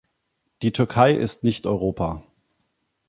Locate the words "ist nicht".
1.13-1.67